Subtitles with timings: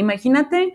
[0.00, 0.74] Imagínate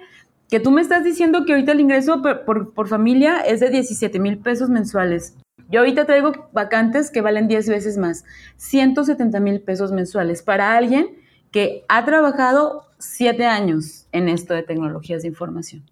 [0.49, 4.37] que tú me estás diciendo que ahorita el ingreso por, familia es de 17 mil
[4.37, 5.33] pesos mensuales.
[5.67, 8.23] Yo ahorita traigo vacantes que valen 10 veces más,
[8.57, 11.07] 170 mil pesos mensuales para alguien
[11.51, 15.83] que ha trabajado 7 años en esto de tecnologías de información.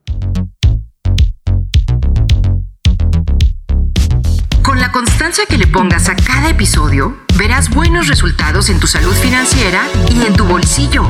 [4.62, 9.14] Con la constancia que le pongas a cada episodio, verás buenos resultados en tu salud
[9.14, 11.04] financiera y en tu bolsillo.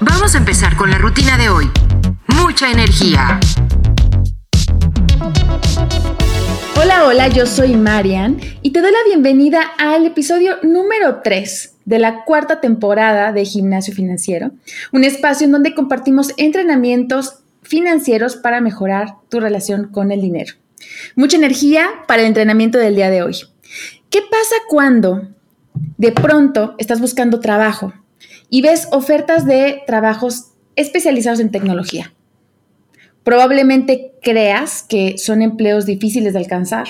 [0.00, 1.68] Vamos a empezar con la rutina de hoy
[2.40, 3.40] mucha energía.
[6.76, 11.98] Hola, hola, yo soy Marian y te doy la bienvenida al episodio número 3 de
[11.98, 14.52] la cuarta temporada de Gimnasio Financiero,
[14.92, 20.54] un espacio en donde compartimos entrenamientos financieros para mejorar tu relación con el dinero.
[21.16, 23.36] Mucha energía para el entrenamiento del día de hoy.
[24.10, 25.28] ¿Qué pasa cuando
[25.96, 27.92] de pronto estás buscando trabajo
[28.50, 32.12] y ves ofertas de trabajos especializados en tecnología?
[33.24, 36.86] Probablemente creas que son empleos difíciles de alcanzar,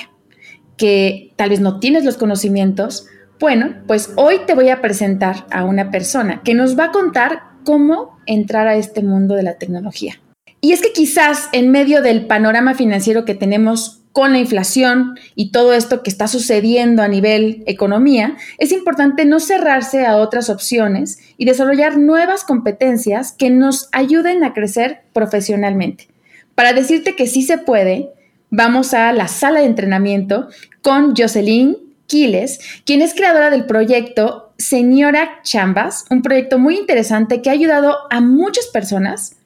[0.76, 3.06] que tal vez no tienes los conocimientos.
[3.40, 7.42] Bueno, pues hoy te voy a presentar a una persona que nos va a contar
[7.64, 10.20] cómo entrar a este mundo de la tecnología.
[10.60, 15.52] Y es que quizás en medio del panorama financiero que tenemos con la inflación y
[15.52, 21.20] todo esto que está sucediendo a nivel economía, es importante no cerrarse a otras opciones
[21.36, 26.08] y desarrollar nuevas competencias que nos ayuden a crecer profesionalmente.
[26.56, 28.10] Para decirte que sí se puede,
[28.50, 30.48] vamos a la sala de entrenamiento
[30.82, 31.76] con Jocelyn
[32.08, 37.96] Quiles, quien es creadora del proyecto Señora Chambas, un proyecto muy interesante que ha ayudado
[38.10, 39.36] a muchas personas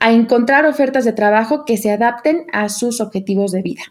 [0.00, 3.82] a encontrar ofertas de trabajo que se adapten a sus objetivos de vida.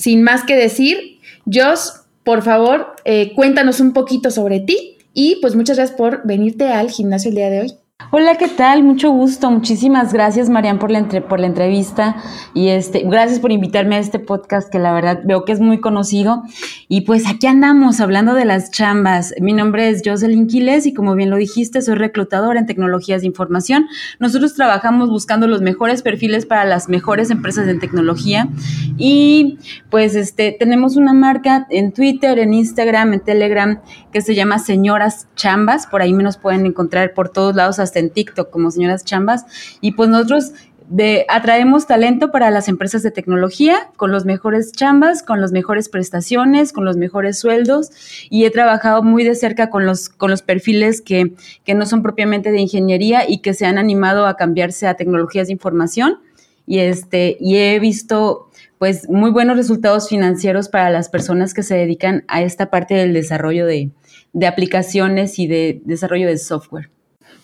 [0.00, 5.54] Sin más que decir, Jos, por favor, eh, cuéntanos un poquito sobre ti y pues
[5.54, 7.74] muchas gracias por venirte al gimnasio el día de hoy.
[8.08, 8.82] Hola, ¿qué tal?
[8.82, 9.50] Mucho gusto.
[9.50, 12.16] Muchísimas gracias, Marian, por la, por la entrevista
[12.54, 15.80] y este, gracias por invitarme a este podcast que la verdad veo que es muy
[15.80, 16.42] conocido.
[16.88, 19.34] Y pues aquí andamos hablando de las chambas.
[19.40, 23.28] Mi nombre es Jocelyn Quiles y como bien lo dijiste, soy reclutadora en tecnologías de
[23.28, 23.86] información.
[24.18, 28.48] Nosotros trabajamos buscando los mejores perfiles para las mejores empresas en tecnología
[28.96, 29.58] y
[29.90, 33.80] pues este, tenemos una marca en Twitter, en Instagram, en Telegram
[34.10, 35.86] que se llama Señoras Chambas.
[35.86, 39.44] Por ahí me nos pueden encontrar por todos lados hasta en TikTok como señoras chambas.
[39.80, 40.52] Y pues nosotros
[40.88, 45.88] de, atraemos talento para las empresas de tecnología con los mejores chambas, con las mejores
[45.88, 47.90] prestaciones, con los mejores sueldos
[48.28, 51.32] y he trabajado muy de cerca con los, con los perfiles que,
[51.64, 55.46] que no son propiamente de ingeniería y que se han animado a cambiarse a tecnologías
[55.46, 56.18] de información
[56.66, 61.76] y, este, y he visto pues muy buenos resultados financieros para las personas que se
[61.76, 63.90] dedican a esta parte del desarrollo de,
[64.32, 66.90] de aplicaciones y de desarrollo de software.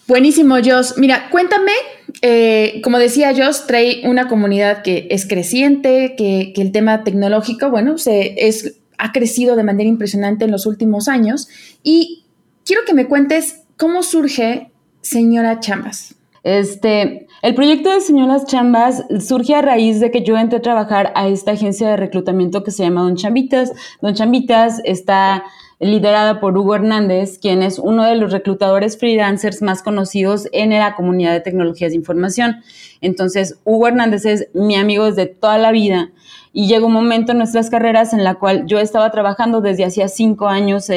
[0.08, 0.98] Buenísimo, Jos.
[0.98, 1.72] Mira, cuéntame,
[2.22, 7.98] eh, como decía Jos, trae una comunidad que es creciente, que, el tema tecnológico, bueno,
[7.98, 8.36] se,
[8.98, 11.48] ha crecido de manera impresionante en los últimos años.
[11.82, 12.24] Y
[12.64, 16.14] quiero que me cuentes cómo surge Señora Chambas.
[16.44, 21.12] Este, el proyecto de Señoras Chambas surge a raíz de que yo entré a trabajar
[21.16, 23.72] a esta agencia de reclutamiento que se llama Don Chambitas.
[24.00, 25.42] Don Chambitas está
[25.78, 30.94] liderada por Hugo Hernández, quien es uno de los reclutadores freelancers más conocidos en la
[30.94, 32.62] comunidad de tecnologías de información.
[33.00, 36.10] Entonces, Hugo Hernández es mi amigo desde toda la vida
[36.52, 40.08] y llegó un momento en nuestras carreras en la cual yo estaba trabajando desde hacía
[40.08, 40.90] cinco años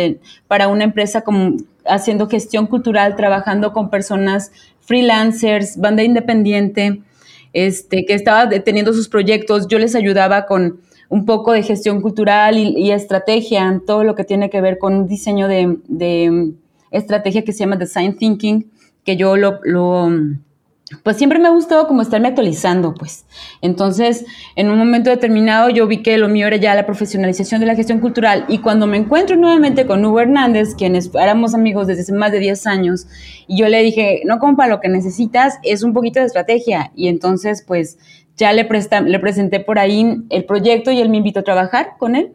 [0.47, 7.01] para una empresa como haciendo gestión cultural, trabajando con personas freelancers, banda independiente,
[7.51, 9.67] este, que estaba teniendo sus proyectos.
[9.67, 10.79] Yo les ayudaba con
[11.09, 15.08] un poco de gestión cultural y, estrategia, todo lo que tiene que ver con un
[15.08, 16.53] diseño de,
[16.92, 18.72] estrategia que se llama Design Thinking,
[19.03, 19.59] que yo lo,
[21.03, 23.25] pues siempre me ha gustado como estarme actualizando, pues.
[23.61, 27.67] Entonces, en un momento determinado yo vi que lo mío era ya la profesionalización de
[27.67, 32.01] la gestión cultural y cuando me encuentro nuevamente con Hugo Hernández, quienes éramos amigos desde
[32.01, 33.07] hace más de 10 años,
[33.47, 36.91] y yo le dije, no, compa, lo que necesitas es un poquito de estrategia.
[36.95, 37.97] Y entonces, pues,
[38.37, 38.67] ya le,
[39.05, 42.31] le presenté por ahí el proyecto y él me invitó a trabajar con él.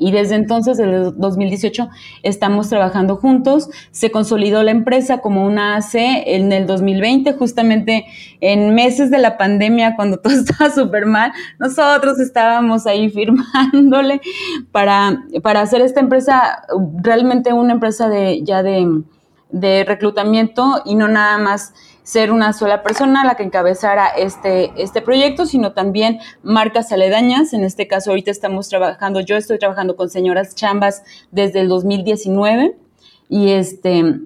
[0.00, 1.90] Y desde entonces, desde 2018,
[2.22, 3.68] estamos trabajando juntos.
[3.90, 8.06] Se consolidó la empresa como una AC en el 2020, justamente
[8.40, 11.32] en meses de la pandemia, cuando todo estaba súper mal.
[11.58, 14.22] Nosotros estábamos ahí firmándole
[14.72, 16.62] para, para hacer esta empresa
[17.02, 19.02] realmente una empresa de, ya de,
[19.50, 25.02] de reclutamiento y no nada más ser una sola persona la que encabezara este, este
[25.02, 27.52] proyecto, sino también marcas aledañas.
[27.52, 32.76] En este caso, ahorita estamos trabajando, yo estoy trabajando con señoras chambas desde el 2019
[33.28, 34.20] y este...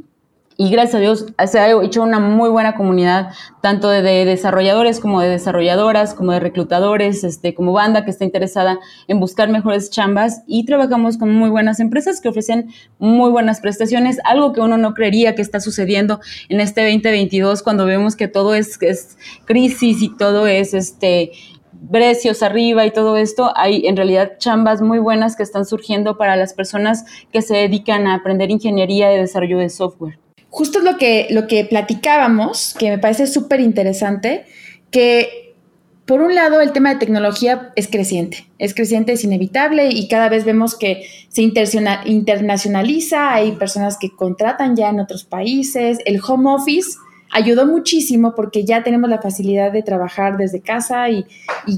[0.56, 3.30] y gracias a Dios se ha hecho una muy buena comunidad,
[3.60, 8.78] tanto de, desarrolladores como de desarrolladoras, como de reclutadores, este, como banda que está interesada
[9.08, 14.18] en buscar mejores chambas y trabajamos con muy buenas empresas que ofrecen muy buenas prestaciones,
[14.24, 18.54] algo que uno no creería que está sucediendo en este 2022 cuando vemos que todo
[18.54, 21.32] es, es crisis y todo es este
[21.90, 26.36] precios arriba y todo esto, hay en realidad chambas muy buenas que están surgiendo para
[26.36, 30.23] las personas que se dedican a aprender ingeniería y desarrollo de software
[30.54, 34.44] justo es lo que, lo que platicábamos, que me parece súper interesante,
[34.92, 35.52] que
[36.06, 40.28] por un lado el tema de tecnología es creciente, es creciente, es inevitable y cada
[40.28, 46.48] vez vemos que se internacionaliza, hay personas que contratan ya en otros países, el home
[46.54, 46.98] office
[47.34, 51.26] ayudó muchísimo porque ya tenemos la facilidad de trabajar desde casa y,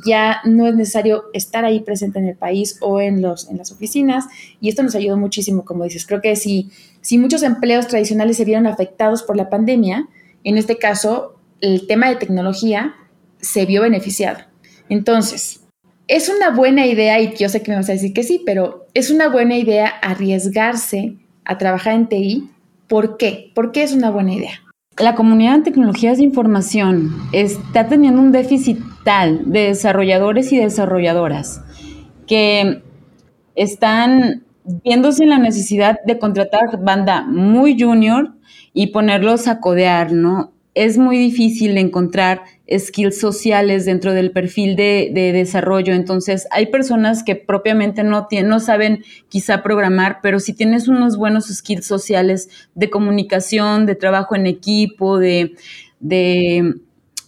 [0.05, 3.71] ya no es necesario estar ahí presente en el país o en, los, en las
[3.71, 4.25] oficinas.
[4.61, 6.07] Y esto nos ayudó muchísimo, como dices.
[6.07, 6.71] Creo que si,
[7.07, 10.09] si muchos empleos tradicionales se vieron afectados por la pandemia,
[10.43, 12.97] en este caso el tema de tecnología
[13.39, 14.41] se vio beneficiado.
[14.89, 15.61] Entonces,
[16.09, 18.89] es una buena idea, y yo sé que me vas a decir que sí, pero
[18.93, 21.15] es una buena idea arriesgarse
[21.45, 22.51] a trabajar en TI.
[22.89, 23.53] ¿Por qué?
[23.55, 24.61] ¿Por qué es una buena idea?
[24.99, 31.61] la comunidad de tecnologías de información está teniendo un déficit tal de desarrolladores y desarrolladoras
[32.27, 32.83] que
[33.55, 34.46] están
[34.85, 38.35] viéndose la necesidad de contratar banda muy junior
[38.73, 40.53] y ponerlos a codear, ¿no?
[40.77, 45.95] es muy difícil encontrar skills sociales dentro del perfil de, desarrollo.
[45.95, 51.17] Entonces, hay personas que propiamente no, tienen, no saben quizá programar, pero si tienes unos
[51.17, 55.55] buenos skills sociales de comunicación, de trabajo en equipo, de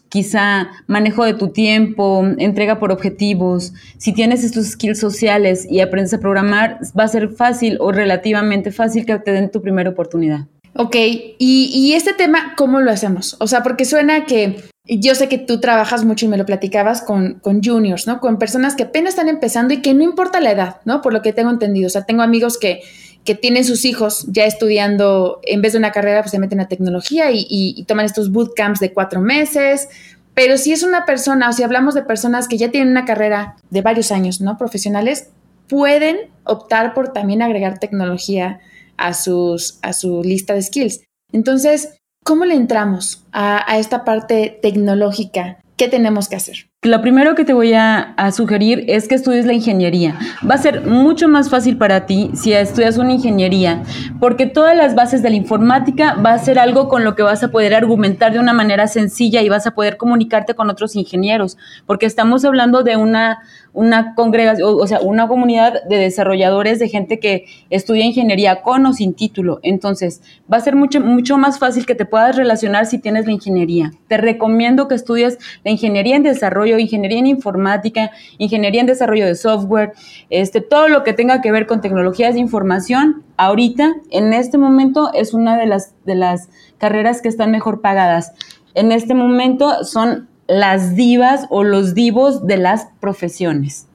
[0.08, 3.72] quizá manejo de tu tiempo, entrega por objetivos.
[3.98, 8.72] Si tienes estos skills sociales y aprendes a programar, va a ser fácil o relativamente
[8.72, 10.46] fácil que te den tu primera oportunidad.
[10.74, 10.94] Ok,
[11.38, 13.36] y, este tema, ¿cómo lo hacemos?
[13.40, 17.02] O sea, porque suena que yo sé que tú trabajas mucho y me lo platicabas
[17.02, 18.20] con, con, juniors, ¿no?
[18.20, 21.02] Con personas que apenas están empezando y que no importa la edad, ¿no?
[21.02, 21.88] Por lo que tengo entendido.
[21.88, 22.82] O sea, tengo amigos que,
[23.24, 26.68] que tienen sus hijos ya estudiando, en vez de una carrera, pues se meten a
[26.68, 29.88] tecnología y, toman estos bootcamps de cuatro meses.
[30.34, 33.56] Pero si es una persona, o si hablamos de personas que ya tienen una carrera
[33.70, 34.56] de varios años, ¿no?
[34.56, 35.30] Profesionales,
[35.68, 38.60] pueden optar por también agregar tecnología
[38.96, 41.00] a, sus, a su lista de skills.
[41.32, 45.58] Entonces, ¿cómo le entramos a esta parte tecnológica?
[45.76, 46.67] ¿Qué tenemos que hacer?
[46.84, 50.16] Lo primero que te voy a, sugerir es que estudies la ingeniería.
[50.48, 53.82] Va a ser mucho más fácil para ti si estudias una ingeniería,
[54.20, 57.42] porque todas las bases de la informática va a ser algo con lo que vas
[57.42, 61.58] a poder argumentar de una manera sencilla y vas a poder comunicarte con otros ingenieros,
[61.84, 63.40] porque estamos hablando de una,
[63.72, 68.92] una congregación, o sea, una comunidad de desarrolladores, de gente que estudia ingeniería con o
[68.92, 69.58] sin título.
[69.64, 70.22] Entonces,
[70.52, 73.92] va a ser mucho, mucho más fácil que te puedas relacionar si tienes la ingeniería.
[74.06, 79.36] Te recomiendo que estudies la ingeniería en desarrollo ingeniería en informática, ingeniería en desarrollo de
[79.36, 79.92] software,
[80.28, 85.12] este, todo lo que tenga que ver con tecnologías de información, ahorita, en este momento,
[85.14, 86.48] es una de las, de las
[86.78, 88.32] carreras que están mejor pagadas.
[88.74, 93.86] En este momento son las divas o los divos de las profesiones.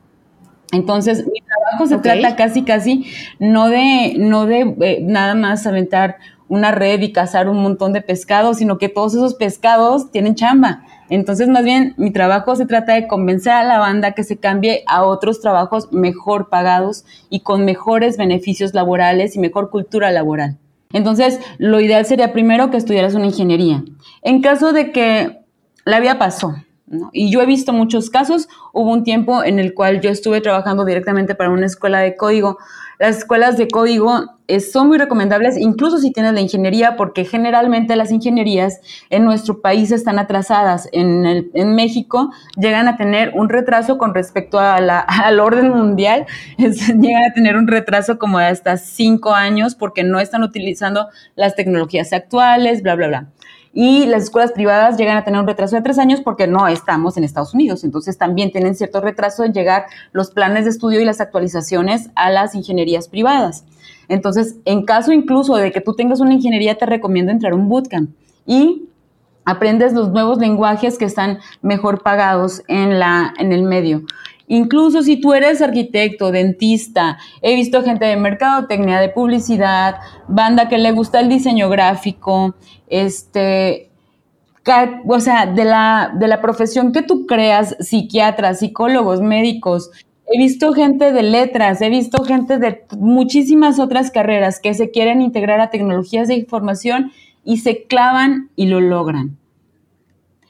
[0.72, 3.06] Entonces, mi trabajo se trata casi, casi
[3.40, 6.18] no de, no de eh, nada más aventar
[6.48, 10.84] una red y cazar un montón de pescados, sino que todos esos pescados tienen chamba.
[11.10, 14.84] Entonces, más bien, mi trabajo se trata de convencer a la banda que se cambie
[14.88, 20.58] a otros trabajos mejor pagados y con mejores beneficios laborales y mejor cultura laboral.
[20.92, 23.84] Entonces, lo ideal sería primero que estudiaras una ingeniería.
[24.22, 25.42] En caso de que
[25.86, 26.56] la vida pasó,
[27.12, 30.86] y yo he visto muchos casos, hubo un tiempo en el cual yo estuve trabajando
[30.86, 32.58] directamente para una escuela de código
[33.04, 37.98] las escuelas de código eh, son muy recomendables, incluso si tienes la ingeniería, porque generalmente
[37.98, 38.80] las ingenierías
[39.10, 40.88] en nuestro país están atrasadas.
[40.94, 46.26] En, en México llegan a tener un retraso con respecto a la, al orden mundial,
[46.58, 51.56] llegan a tener un retraso como de hasta cinco años porque no están utilizando las
[51.58, 53.28] tecnologías actuales, bla, bla, bla
[53.74, 57.18] y las escuelas privadas llegan a tener un retraso de tres años porque no estamos
[57.18, 57.84] en Estados Unidos.
[57.84, 62.30] Entonces también tienen cierto retraso en llegar los planes de estudio y las actualizaciones a
[62.30, 63.66] las ingenierías privadas.
[64.08, 67.68] Entonces, en caso incluso de que tú tengas una ingeniería, te recomiendo entrar a un
[67.68, 68.12] bootcamp
[68.46, 68.90] y
[69.44, 74.04] aprendes los nuevos lenguajes que están mejor pagados en, la, en el medio.
[74.48, 79.96] Incluso si tú eres arquitecto, dentista, he visto gente de mercadotecnia, de publicidad,
[80.28, 82.56] banda que le gusta el diseño gráfico,
[82.88, 83.90] este,
[85.08, 89.92] o sea, de la, de la profesión que tú creas, psiquiatras, psicólogos, médicos,
[90.28, 95.22] he visto gente de letras, he visto gente de muchísimas otras carreras que se quieren
[95.22, 97.12] integrar a tecnologías de información
[97.44, 99.38] y se clavan y lo logran.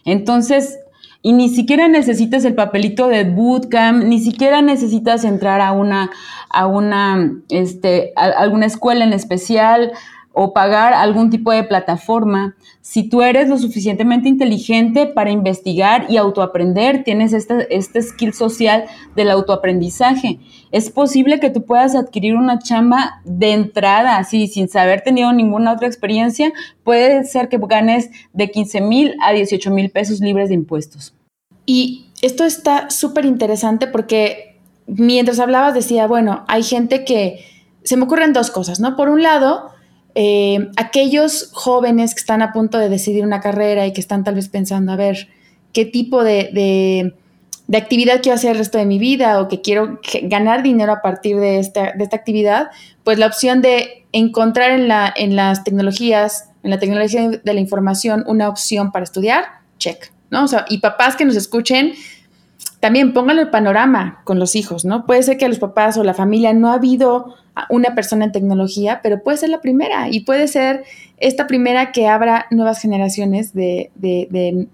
[0.05, 0.79] Entonces,
[1.25, 6.11] y ni siquiera necesitas el papelito de bootcamp, ni siquiera necesitas entrar a una,
[6.49, 9.93] a una, este, alguna escuela en especial
[10.33, 12.55] o pagar algún tipo de plataforma.
[12.81, 18.85] Si tú eres lo suficientemente inteligente para investigar y autoaprender, tienes este, este skill social
[19.15, 20.39] del autoaprendizaje.
[20.71, 25.71] Es posible que tú puedas adquirir una chamba de entrada, así, sin saber tenido ninguna
[25.71, 26.51] otra experiencia.
[26.83, 31.13] Puede ser que ganes de 15 mil a 18 mil pesos libres de impuestos.
[31.65, 37.45] Y esto está súper interesante porque mientras hablabas decía, bueno, hay gente que
[37.83, 38.95] se me ocurren dos cosas, ¿no?
[38.95, 39.72] Por un lado,
[40.15, 44.35] eh, aquellos jóvenes que están a punto de decidir una carrera y que están tal
[44.35, 45.27] vez pensando, a ver,
[45.73, 47.13] qué tipo de,
[47.73, 51.39] actividad quiero hacer el resto de mi vida o que quiero ganar dinero a partir
[51.39, 52.69] de esta, de esta actividad,
[53.03, 57.59] pues la opción de encontrar en, la, en las tecnologías, en la tecnología de la
[57.59, 59.45] información, una opción para estudiar,
[59.79, 60.43] check, ¿no?
[60.43, 61.93] O sea, y papás que nos escuchen,
[62.83, 65.05] también pónganlo el panorama con los hijos, ¿no?
[65.05, 67.33] Puede ser que a los papás o la familia no ha habido
[67.69, 70.83] una persona en tecnología, pero puede ser la primera y puede ser
[71.15, 73.89] esta primera que abra nuevas generaciones de,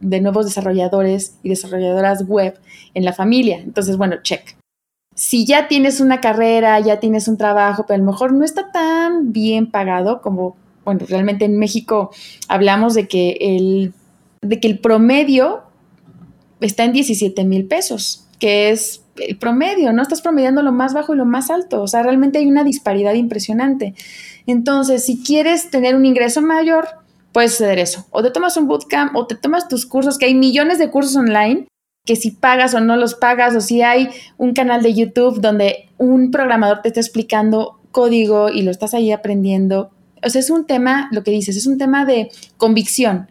[0.02, 2.58] nuevos desarrolladores y desarrolladoras web
[2.96, 3.60] en la familia.
[3.60, 4.56] Entonces, bueno, check.
[5.14, 8.72] Si ya tienes una carrera, ya tienes un trabajo, pero a lo mejor no está
[8.72, 12.10] tan bien pagado como, bueno, realmente en México
[12.48, 13.94] hablamos de que
[14.42, 15.69] el promedio
[16.62, 20.02] está en 17 mil pesos, que es el promedio, ¿no?
[20.02, 23.14] Estás promediando lo más bajo y lo más alto, o sea, realmente hay una disparidad
[23.14, 23.94] impresionante.
[24.48, 26.88] Entonces, si quieres tener un ingreso mayor,
[27.32, 28.06] puedes hacer eso.
[28.12, 31.16] O te tomas un bootcamp o te tomas tus cursos, que hay millones de cursos
[31.16, 31.68] online
[32.06, 35.90] que si pagas o no los pagas, o si hay un canal de YouTube donde
[36.00, 39.92] un programador te está explicando código y lo estás ahí aprendiendo.
[40.26, 43.30] O sea, es un tema, lo que dices, es un tema de convicción.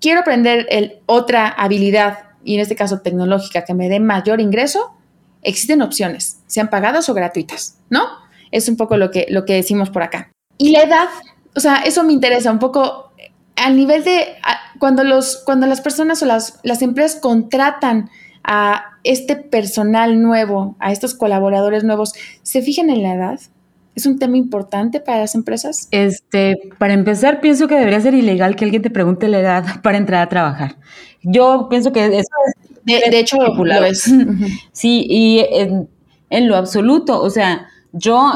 [0.00, 4.94] Quiero aprender el, otra habilidad y en este caso tecnológica, que me dé mayor ingreso,
[5.42, 8.02] existen opciones, sean pagadas o gratuitas, ¿no?
[8.50, 10.30] Es un poco lo que, lo que decimos por acá.
[10.58, 11.08] Y la edad,
[11.56, 13.12] o sea, eso me interesa un poco
[13.56, 14.36] al nivel de
[14.78, 18.10] cuando, los, cuando las personas o las, las empresas contratan
[18.42, 23.40] a este personal nuevo, a estos colaboradores nuevos, ¿se fijan en la edad?
[23.94, 25.88] ¿Es un tema importante para las empresas?
[25.90, 29.98] Este, para empezar, pienso que debería ser ilegal que alguien te pregunte la edad para
[29.98, 30.76] entrar a trabajar.
[31.22, 32.54] Yo pienso que eso es...
[32.84, 34.10] De, hecho, lo es.
[34.72, 35.44] Sí, y
[36.30, 38.32] en, lo absoluto, o sea, yo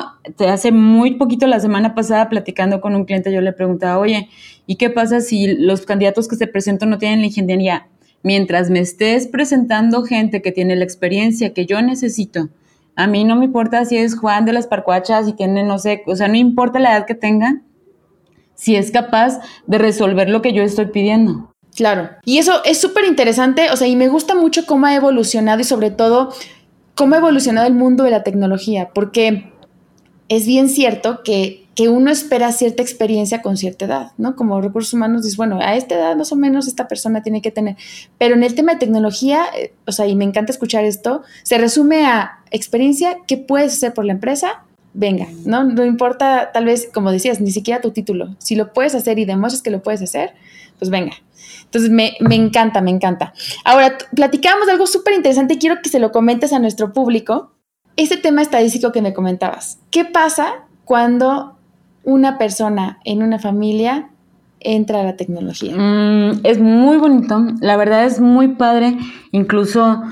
[0.47, 4.29] hace muy poquito la semana pasada platicando con un cliente, yo le preguntaba, oye,
[4.67, 7.89] ¿y qué pasa si los candidatos que se presentan no tienen la ingeniería?
[8.23, 12.51] Mientras me estés presentando gente que tiene la experiencia que yo necesito,
[12.97, 16.03] a mí no me importa si es Juan de las Parcuachas y tiene, no sé,
[16.07, 17.61] o sea, no importa la edad que tenga,
[18.55, 21.53] si es capaz de resolver lo que yo estoy pidiendo.
[21.75, 22.11] Claro.
[22.25, 25.65] Y eso es súper interesante, o sea, y me gusta mucho cómo ha evolucionado y
[25.65, 26.33] sobre todo
[26.95, 29.53] cómo ha evolucionado el mundo de la tecnología, porque
[30.29, 34.37] es bien cierto que, uno espera cierta experiencia con cierta edad, ¿no?
[34.37, 37.51] Como recursos humanos dices, bueno, a esta edad más o menos esta persona tiene que
[37.51, 37.77] tener,
[38.19, 41.59] pero en el tema de tecnología, eh, o sea, y me encanta escuchar esto, se
[41.59, 44.65] resume a experiencia, ¿qué puedes hacer por la empresa?
[44.93, 45.65] Venga, ¿no?
[45.65, 48.37] No importa, tal vez, como decías, ni siquiera tu título.
[48.39, 50.35] Si lo puedes hacer y demuestras que lo puedes hacer,
[50.79, 51.15] pues venga.
[51.65, 53.35] Entonces, me, encanta, me encanta.
[53.65, 57.51] Ahora, platicábamos de algo súper interesante quiero que se lo comentes a nuestro público.
[57.97, 59.81] Ese tema estadístico que me comentabas.
[59.91, 61.54] ¿Qué pasa cuando
[62.05, 64.11] una persona en una familia
[64.61, 65.75] entra a la tecnología?
[65.77, 68.97] Mm, es muy bonito, la verdad es muy padre,
[69.33, 70.03] incluso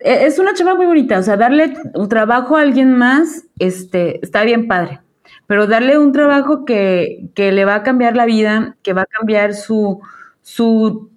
[0.00, 4.22] e, es una chava muy bonita, o sea, darle un trabajo a alguien más, este,
[4.24, 5.00] está bien padre,
[5.46, 9.06] pero darle un trabajo que, que le va a cambiar la vida, que va a
[9.06, 10.00] cambiar su,
[10.42, 11.10] su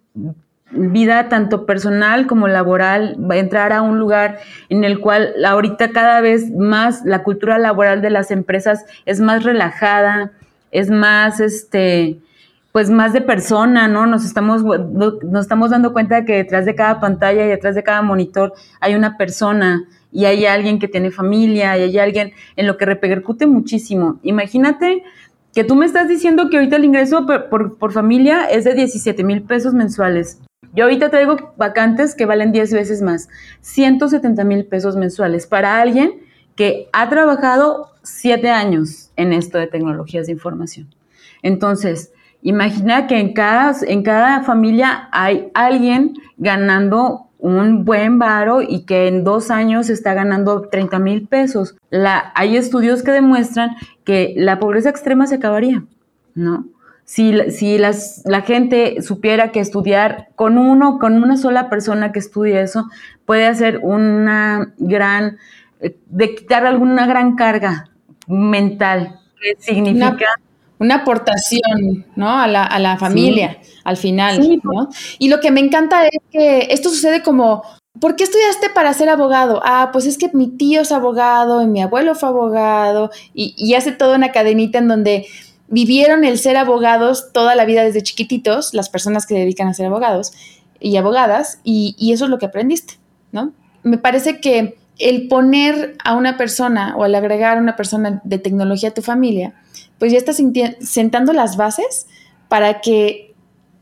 [0.72, 5.92] vida tanto personal como laboral, va a entrar a un lugar en el cual ahorita
[5.92, 10.32] cada vez más la cultura laboral de las empresas es más relajada,
[10.72, 12.20] es más, este,
[12.72, 14.06] pues más de persona, ¿no?
[14.06, 17.84] Nos estamos, nos estamos dando cuenta de que detrás de cada pantalla y detrás de
[17.84, 22.68] cada monitor hay una persona y hay alguien que tiene familia y hay alguien en
[22.68, 24.20] lo que repercute muchísimo.
[24.24, 25.04] Imagínate
[25.54, 29.44] que tú me estás diciendo que ahorita el ingreso por, familia es de 17 mil
[29.44, 30.42] pesos mensuales.
[30.76, 33.30] Yo ahorita traigo vacantes que valen 10 veces más,
[33.62, 36.22] 170 mil pesos mensuales para alguien
[36.56, 40.94] que ha trabajado 7 años en esto de tecnologías de información.
[41.42, 48.86] Entonces, imagina que en cada, en cada familia hay alguien ganando un buen varo y
[48.86, 51.76] que en dos años está ganando 30 mil pesos.
[52.34, 55.84] Hay estudios que demuestran que la pobreza extrema se acabaría,
[56.34, 56.66] ¿no?
[57.06, 62.20] Si, si las, la gente supiera que estudiar con uno, con una sola persona que
[62.20, 62.86] estudie eso,
[63.26, 65.38] puede hacer una gran,
[65.80, 67.90] eh, de quitar alguna gran carga
[68.28, 70.18] mental, que significa...
[70.78, 72.38] Una, aportación, ¿no?
[72.38, 74.90] A la, a la familia, al final, ¿no?
[75.20, 77.64] Y lo que me encanta es que esto sucede como
[78.00, 79.62] ¿Por qué estudiaste para ser abogado?
[79.64, 83.74] Ah, pues es que mi tío es abogado y mi abuelo fue abogado y, y,
[83.76, 85.28] hace toda una cadenita en donde
[85.68, 89.88] vivieron el ser abogados toda la vida desde chiquititos, las personas que dedican a ser
[89.88, 90.34] abogados
[90.80, 92.96] y abogadas, y, eso es lo que aprendiste,
[93.32, 93.54] ¿no?
[93.84, 98.40] Me parece que el poner a una persona o al agregar a una persona de
[98.40, 99.54] tecnología a tu familia,
[100.00, 100.42] pues ya estás
[100.82, 102.08] sentando las bases
[102.48, 103.34] para que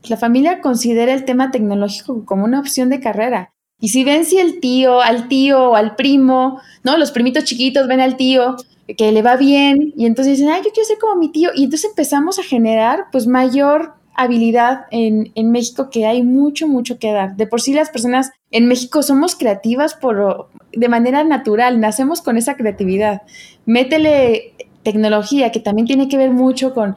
[0.04, 3.53] la familia considere el tema tecnológico como una opción de carrera.
[3.84, 6.96] Y si ven si el tío, al tío o al primo, ¿no?
[6.96, 8.56] Los primitos chiquitos ven al tío
[8.96, 11.50] que le va bien y entonces dicen, ay, yo quiero ser como mi tío.
[11.54, 16.98] Y entonces empezamos a generar pues mayor habilidad en, en, México que hay mucho, mucho
[16.98, 17.36] que dar.
[17.36, 22.38] De por sí las personas en México somos creativas por, de manera natural, nacemos con
[22.38, 23.20] esa creatividad.
[23.66, 26.96] Métele tecnología que también tiene que ver mucho con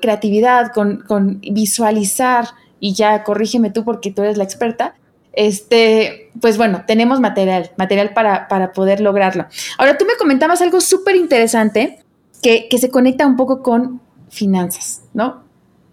[0.00, 2.44] creatividad, con, con visualizar
[2.78, 4.94] y ya corrígeme tú porque tú eres la experta
[5.38, 9.46] este, pues bueno, tenemos material, material para, para poder lograrlo.
[9.78, 12.00] Ahora, tú me comentabas algo súper interesante
[12.42, 15.44] que, que se conecta un poco con finanzas, ¿no?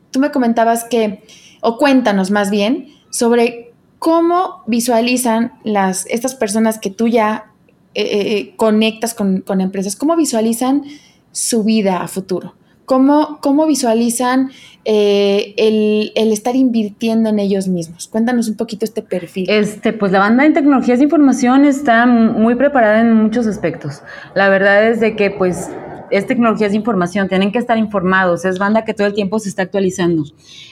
[0.09, 1.23] Tú me comentabas que,
[1.61, 7.51] o cuéntanos más bien, sobre cómo visualizan las, estas personas que tú ya
[7.93, 10.81] eh, eh, eh, conectas con, con, empresas, cómo visualizan
[11.31, 14.51] su vida a futuro, cómo, visualizan
[14.85, 18.07] eh, el, estar invirtiendo en ellos mismos.
[18.07, 19.49] Cuéntanos un poquito este perfil.
[19.49, 24.01] Este, pues la banda en tecnologías de información está muy preparada en muchos aspectos.
[24.35, 25.69] La verdad es de que pues
[26.11, 29.49] es tecnologías de información, tienen que estar informados, es banda que todo el tiempo se
[29.49, 30.23] está actualizando.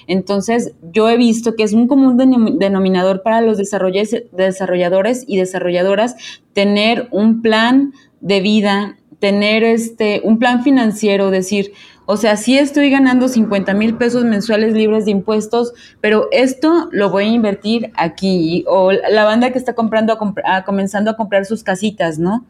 [0.08, 2.18] Entonces, yo he visto que es un común
[2.60, 6.16] denominador para los desarrolladores y desarrolladoras
[6.54, 11.74] tener un plan de vida, tener este, un plan financiero, decir,
[12.06, 17.10] o sea, sí estoy ganando 50 mil pesos mensuales libres de impuestos, pero esto lo
[17.10, 18.66] voy a invertir aquí.
[18.68, 22.46] O la banda que está comprando, a comenzando a comprar sus casitas, ¿no?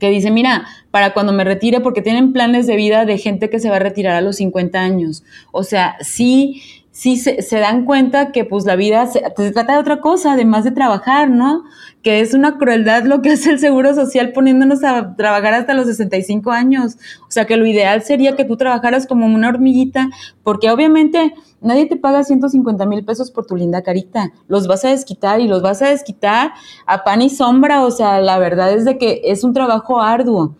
[0.00, 3.60] Que dice, mira, para cuando me retire, porque tienen planes de vida de gente que
[3.60, 5.24] se va a retirar a los 50 años.
[5.52, 6.62] O sea, sí,
[6.94, 10.62] sí se, dan cuenta que pues la vida se, se, trata de otra cosa, además
[10.62, 11.64] de trabajar, ¿no?
[12.04, 15.86] que es una crueldad lo que hace el Seguro Social poniéndonos a trabajar hasta los
[15.86, 16.96] 65 años.
[17.26, 20.10] O sea, que lo ideal sería que tú trabajaras como una hormiguita,
[20.44, 24.30] porque obviamente nadie te paga 150 mil pesos por tu linda carita.
[24.46, 26.52] Los vas a desquitar y los vas a desquitar
[26.86, 27.84] a pan y sombra.
[27.84, 30.54] O sea, la verdad es de que es un trabajo arduo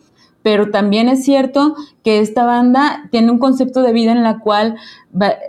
[0.45, 4.77] pero también es cierto que esta banda tiene un concepto de vida en la cual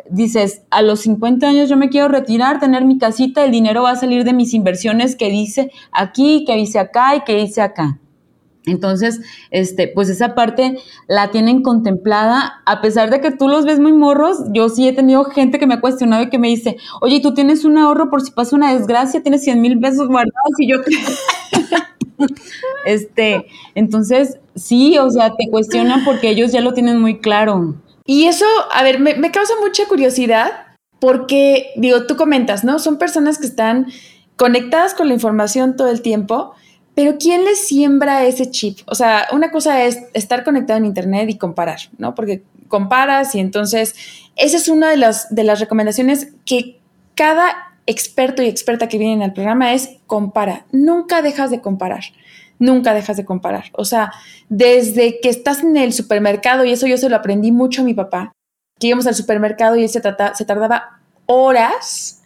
[0.10, 3.92] dices, a los 50 años yo me quiero retirar, tener mi casita, el dinero va
[3.92, 8.00] a salir de mis inversiones que dice aquí, que dice acá y que dice acá.
[8.68, 9.20] Entonces,
[9.52, 10.78] este, pues esa parte
[11.10, 14.94] la tienen contemplada, a pesar de que tú los ves muy morros, yo sí he
[14.94, 18.10] tenido gente que me ha cuestionado y que me dice, oye, tú tienes un ahorro
[18.10, 20.78] por si pasa una desgracia, tienes 100 mil pesos guardados y yo...
[22.86, 27.76] este, entonces, sí, o sea, te cuestionan porque ellos ya lo tienen muy claro.
[28.06, 30.52] Y eso, a ver, me, me causa mucha curiosidad
[31.00, 32.80] porque, digo, tú comentas, ¿no?
[32.80, 33.88] Son personas que están
[34.36, 36.54] conectadas con la información todo el tiempo,
[36.94, 38.80] pero ¿quién les siembra ese chip?
[38.86, 42.16] O sea, una cosa es estar conectado en Internet y comparar, ¿no?
[42.16, 43.96] Porque comparas y entonces
[44.36, 46.80] esa es una de las, de las recomendaciones que
[47.16, 50.66] cada experto y experta que vienen al programa es compara.
[50.72, 52.04] Nunca dejas de comparar.
[52.58, 53.66] Nunca dejas de comparar.
[53.74, 54.12] O sea,
[54.50, 57.94] desde que estás en el supermercado, y eso yo se lo aprendí mucho a mi
[57.94, 58.32] papá,
[58.80, 62.24] que íbamos al supermercado y se, se tardaba horas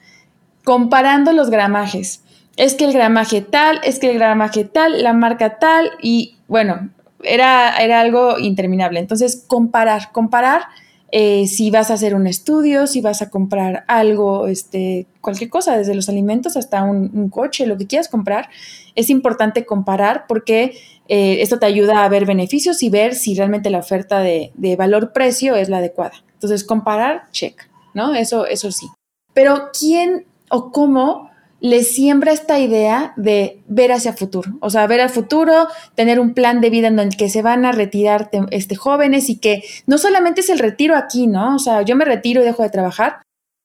[0.64, 2.24] comparando los gramajes.
[2.58, 6.90] Es que el gramaje tal, es que el gramaje tal, la marca tal, y bueno,
[7.24, 9.00] era, era algo interminable.
[9.00, 10.64] Entonces, comparar, comparar
[11.12, 15.78] eh, si vas a hacer un estudio, si vas a comprar algo, este, cualquier cosa,
[15.78, 18.50] desde los alimentos hasta un, coche, lo que quieras comprar,
[18.96, 23.70] es importante comparar porque eh, esto te ayuda a ver beneficios y ver si realmente
[23.70, 26.24] la oferta de, de valor-precio es la adecuada.
[26.34, 28.14] Entonces, comparar, check, ¿no?
[28.14, 28.88] Eso, eso sí.
[29.34, 31.29] Pero, ¿quién o cómo
[31.62, 36.34] les siembra esta idea de ver hacia futuro, o sea, ver al futuro, tener un
[36.34, 39.98] plan de vida en el que se van a retirar este, jóvenes y que no
[39.98, 41.56] solamente es el retiro aquí, ¿no?
[41.56, 43.22] O sea, yo me retiro y dejo de trabajar,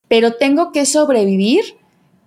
[0.09, 1.65] pero tengo que sobrevivir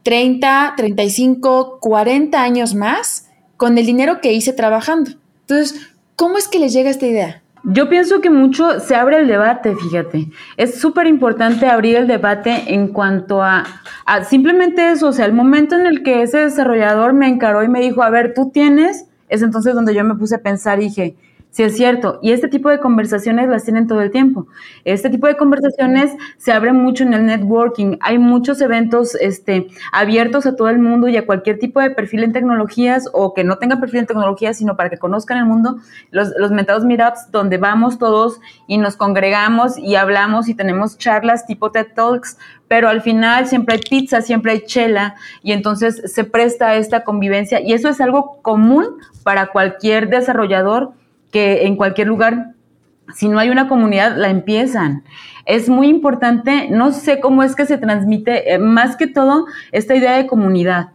[0.03, 3.27] 30, 35, 40 años más
[3.57, 5.11] con el dinero que hice trabajando.
[5.41, 5.75] Entonces,
[6.15, 7.43] ¿cómo es que les llega esta idea?
[7.69, 10.29] Yo pienso que mucho se abre el debate, fíjate.
[10.55, 13.65] Es súper importante abrir el debate en cuanto a,
[14.05, 17.67] a, simplemente eso, o sea, el momento en el que ese desarrollador me encaró y
[17.67, 20.85] me dijo, a ver, tú tienes, es entonces donde yo me puse a pensar y
[20.85, 21.17] dije,
[21.57, 22.19] Sí, es cierto.
[22.21, 24.45] Y este tipo de conversaciones las tienen todo el tiempo.
[24.85, 27.97] Este tipo de conversaciones se abre mucho en el networking.
[27.99, 32.25] Hay muchos eventos este, abiertos a todo el mundo y a cualquier tipo de perfil
[32.25, 35.77] en tecnologías o que no tenga perfil en tecnologías, sino para que conozcan el mundo.
[36.11, 41.47] Los, los metados meetups donde vamos todos y nos congregamos y hablamos y tenemos charlas
[41.47, 46.23] tipo TED Talks, pero al final siempre hay pizza, siempre hay chela y entonces se
[46.23, 48.85] presta esta convivencia y eso es algo común
[49.23, 50.93] para cualquier desarrollador
[51.37, 52.53] en cualquier lugar,
[53.13, 55.03] si no hay una comunidad, la empiezan.
[55.45, 59.95] Es muy importante, no sé cómo es que se transmite, eh, más que todo, esta
[59.95, 60.89] idea de comunidad.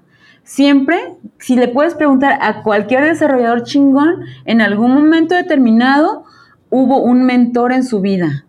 [0.44, 0.98] Siempre,
[1.38, 6.24] si le puedes preguntar a cualquier desarrollador chingón, en algún momento determinado
[6.68, 8.44] hubo un mentor en su vida.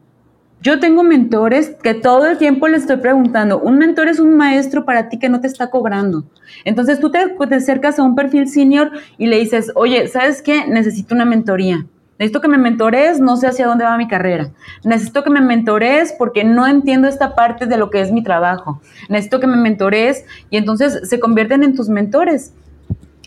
[0.64, 4.86] Yo tengo mentores que todo el tiempo le estoy preguntando, un mentor es un maestro
[4.86, 6.24] para ti que no te está cobrando.
[6.64, 10.66] Entonces tú te, te acercas a un perfil senior y le dices, oye, ¿sabes qué?
[10.66, 11.86] Necesito una mentoría.
[12.18, 14.52] Necesito que me mentores, no sé hacia dónde va mi carrera.
[14.86, 18.80] Necesito que me mentores porque no entiendo esta parte de lo que es mi trabajo.
[19.10, 22.54] Necesito que me mentores y entonces se convierten en tus mentores.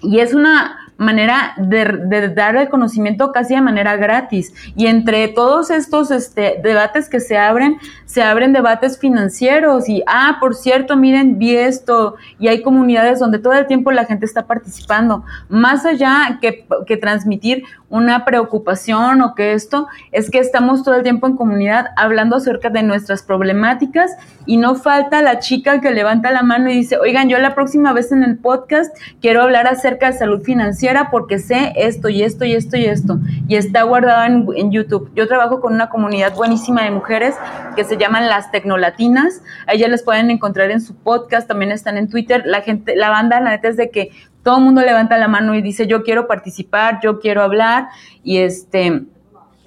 [0.01, 4.53] Y es una manera de, dar el conocimiento casi de manera gratis.
[4.77, 10.39] Y entre todos estos este, debates que se abren, se abren debates financieros y, ah,
[10.41, 14.47] por cierto, miren, vi esto, y hay comunidades donde todo el tiempo la gente está
[14.47, 15.25] participando.
[15.49, 21.03] Más allá que, que transmitir una preocupación o que esto, es que estamos todo el
[21.03, 24.11] tiempo en comunidad hablando acerca de nuestras problemáticas
[24.45, 27.93] y no falta la chica que levanta la mano y dice, oigan, yo la próxima
[27.93, 32.45] vez en el podcast quiero hablar acerca de salud financiera porque sé esto y esto
[32.45, 33.19] y esto y esto.
[33.49, 35.11] Y está guardado en, YouTube.
[35.15, 37.35] Yo trabajo con una comunidad buenísima de mujeres
[37.77, 39.43] que se llaman las Tecnolatinas.
[39.67, 42.43] A ellas les pueden encontrar en su podcast, también están en Twitter.
[42.47, 44.11] La gente, la banda, la neta es de que
[44.47, 47.89] todo el mundo levanta la mano y dice, yo quiero participar, yo quiero hablar
[48.23, 49.03] y este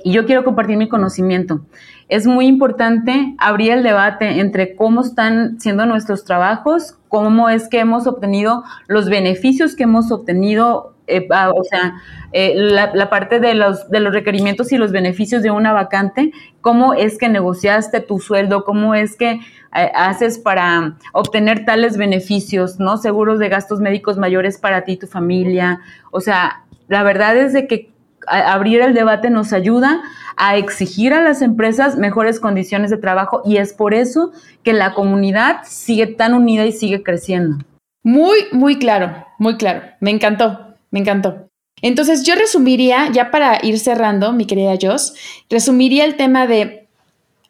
[0.06, 1.60] y yo quiero compartir mi conocimiento.
[2.08, 7.80] Es muy importante abrir el debate entre cómo están siendo nuestros trabajos, cómo es que
[7.80, 11.95] hemos obtenido los beneficios que hemos obtenido, eh, o sea,
[12.32, 16.93] eh, la, parte de los, de los requerimientos y los beneficios de una vacante, cómo
[16.93, 19.32] es que negociaste tu sueldo, cómo es que
[19.76, 22.98] eh, haces para obtener tales beneficios, ¿no?
[22.98, 25.80] Seguros de gastos médicos mayores para ti y tu familia.
[26.12, 27.91] O sea, la verdad es de que
[28.28, 30.02] abrir el debate nos ayuda
[30.38, 34.32] a exigir a las empresas mejores condiciones de trabajo y es por eso
[34.63, 37.58] que la comunidad sigue tan unida y sigue creciendo.
[38.04, 39.82] Muy, muy claro, muy claro.
[40.00, 41.49] Me encantó, me encantó.
[41.82, 45.13] Entonces yo resumiría, ya para ir cerrando, mi querida Jos,
[45.49, 46.88] resumiría el tema de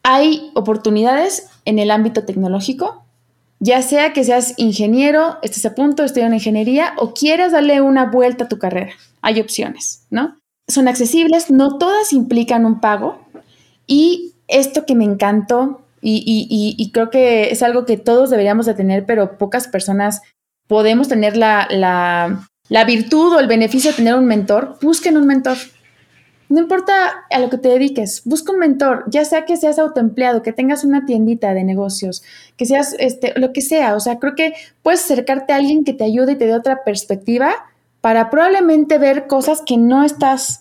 [0.04, 3.06] hay oportunidades en el ámbito tecnológico,
[3.60, 8.06] ya sea que seas ingeniero, estés a punto de estudiar ingeniería o quieras darle una
[8.06, 8.94] vuelta a tu carrera.
[9.22, 10.38] Hay opciones, ¿no?
[10.68, 13.20] Son accesibles, no todas implican un pago
[13.86, 19.06] y esto que me encantó y, creo que es algo que todos deberíamos de tener,
[19.06, 20.22] pero pocas personas
[20.68, 22.49] podemos tener la, la
[22.86, 25.58] virtud o el beneficio de tener un mentor, busquen un mentor.
[26.50, 26.94] No importa
[27.30, 30.84] a lo que te dediques, busca un mentor, ya sea que seas autoempleado, que tengas
[30.84, 32.24] una tiendita de negocios,
[32.58, 33.96] que seas este, lo que sea.
[33.96, 36.84] O sea, creo que puedes acercarte a alguien que te ayude y te dé otra
[36.84, 37.54] perspectiva
[38.02, 40.60] para probablemente ver cosas que no estás,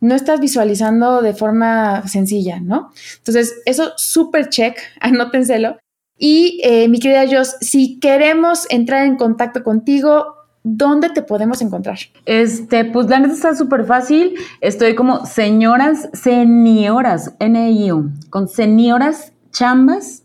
[0.00, 2.92] no estás visualizando de forma sencilla, ¿no?
[3.18, 5.78] Entonces, eso súper check, anótenselo.
[6.18, 10.35] Y eh, mi querida Jos, si queremos entrar en contacto contigo,
[10.66, 11.96] ¿dónde te podemos encontrar?
[12.24, 14.34] Este, pues la neta está súper fácil.
[14.60, 20.24] Estoy como señoras, senioras, N-I-O, con señoras chambas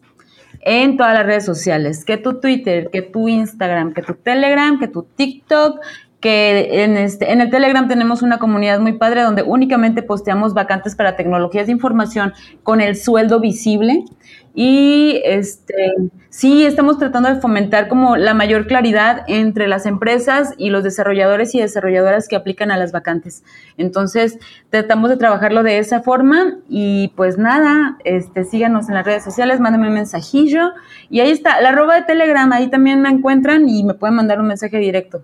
[0.62, 2.04] en todas las redes sociales.
[2.04, 5.80] Que tu Twitter, que tu Instagram, que tu Telegram, que tu TikTok,
[6.19, 10.95] que en, este, en el Telegram tenemos una comunidad muy padre donde únicamente posteamos vacantes
[10.95, 14.06] para tecnologías de información con el sueldo visible.
[14.53, 15.93] Y este,
[16.29, 21.55] sí, estamos tratando de fomentar como la mayor claridad entre las empresas y los desarrolladores
[21.55, 23.43] y desarrolladoras que aplican a las vacantes.
[23.77, 29.23] Entonces, tratamos de trabajarlo de esa forma y pues nada, este, síganos en las redes
[29.23, 30.71] sociales, mándenme un mensajillo
[31.09, 34.41] y ahí está, la arroba de Telegram, ahí también me encuentran y me pueden mandar
[34.41, 35.23] un mensaje directo.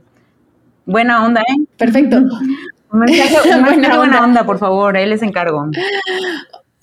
[0.85, 1.65] Buena onda, ¿eh?
[1.77, 2.21] Perfecto.
[2.89, 4.45] buena, onda.
[4.45, 5.69] por favor, ahí les encargo.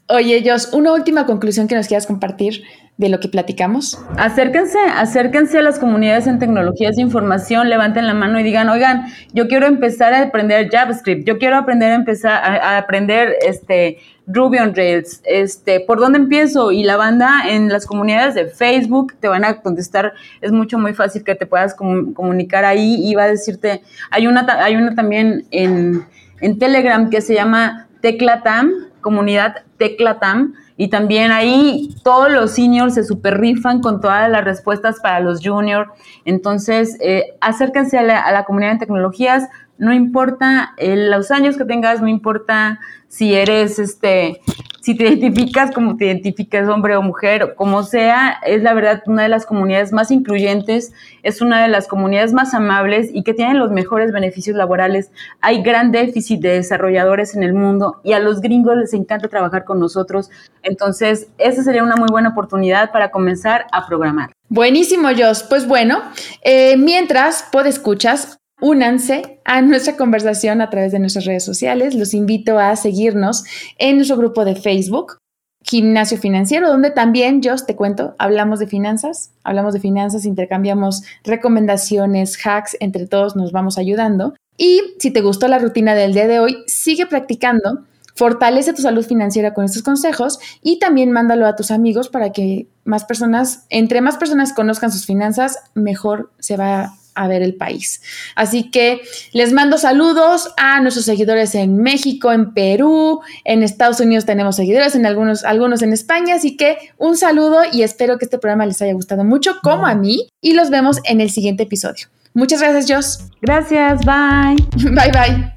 [0.09, 2.63] Oye, Jos, una última conclusión que nos quieras compartir
[2.99, 3.99] de lo que platicamos?
[4.19, 9.07] Acérquense, acérquense a las comunidades en tecnologías de información, levanten la mano y digan, oigan,
[9.33, 14.59] yo quiero empezar a aprender JavaScript, yo quiero aprender a empezar a, aprender este Ruby
[14.59, 16.71] on Rails, este, ¿por dónde empiezo?
[16.71, 20.13] Y la banda en las comunidades de Facebook te van a contestar,
[20.43, 24.47] es mucho muy fácil que te puedas comunicar ahí y va a decirte, hay una,
[24.63, 26.05] hay una también en,
[26.43, 28.71] en Telegram que se llama Teclatam,
[29.05, 34.99] comunidad Teclatam, y también ahí todos los seniors se super rifan con todas las respuestas
[35.01, 35.89] para los juniors.
[36.25, 39.45] Entonces, eh, acérquense a la, comunidad de tecnologías,
[39.79, 44.41] no importa los años que tengas, no importa si eres este
[44.85, 49.23] si te identificas como te identificas, hombre o mujer, como sea, es la verdad una
[49.23, 53.59] de las comunidades más incluyentes, es una de las comunidades más amables y que tienen
[53.59, 55.11] los mejores beneficios laborales.
[55.41, 59.65] Hay gran déficit de desarrolladores en el mundo y a los gringos les encanta trabajar
[59.65, 60.29] con nosotros.
[60.63, 64.33] Entonces, esa sería una muy buena oportunidad para comenzar a programar.
[64.51, 65.45] Buenísimo, Jos.
[65.45, 66.03] Pues bueno,
[66.43, 71.95] eh, mientras, escuchas, Únanse a nuestra conversación a través de nuestras redes sociales.
[71.95, 73.45] Los invito a seguirnos
[73.79, 75.19] en nuestro grupo de Facebook,
[75.65, 82.39] Gimnasio Financiero, donde también, yo te cuento, hablamos de finanzas, hablamos de finanzas, intercambiamos recomendaciones,
[82.45, 84.35] hacks, entre todos nos vamos ayudando.
[84.57, 89.05] Y si te gustó la rutina del día de hoy, sigue practicando, fortalece tu salud
[89.05, 94.01] financiera con estos consejos y también mándalo a tus amigos para que más personas, entre
[94.01, 98.03] más personas conozcan sus finanzas, mejor se va a ver el país.
[98.35, 104.25] Así que les mando saludos a nuestros seguidores en México, en Perú, en Estados Unidos
[104.25, 108.39] tenemos seguidores, en algunos, algunos en España, así que un saludo y espero que este
[108.39, 112.09] programa les haya gustado mucho, como a mí, y los vemos en el siguiente episodio.
[112.35, 113.31] Muchas gracias, Joss.
[113.41, 114.57] Gracias, bye.
[114.91, 115.55] Bye, bye.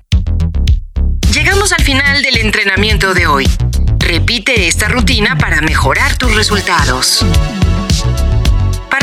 [1.34, 3.48] Llegamos al final del entrenamiento de hoy.
[4.00, 7.26] Repite esta rutina para mejorar tus resultados.